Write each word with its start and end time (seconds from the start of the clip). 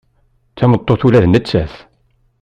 D 0.51 0.55
tameṭṭut 0.57 1.01
ula 1.07 1.23
d 1.23 1.25
nettat. 1.27 1.73